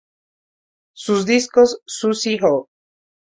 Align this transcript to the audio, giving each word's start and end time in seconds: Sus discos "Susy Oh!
Sus 0.95 1.27
discos 1.27 1.81
"Susy 1.85 2.39
Oh! 2.41 2.67